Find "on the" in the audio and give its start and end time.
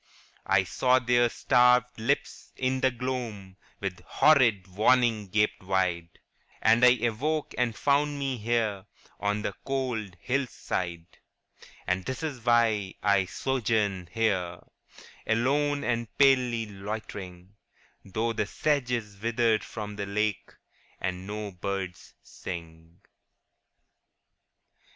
9.19-9.53